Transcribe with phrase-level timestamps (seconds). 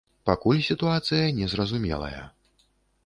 [0.29, 2.23] Пакуль сітуацыя не зразумелая.